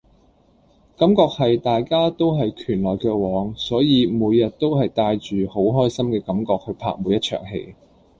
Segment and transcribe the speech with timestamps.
[0.97, 7.75] 感覺係大家都係拳來腳往，所以每日都係帶着好開心嘅感覺去拍每一場戲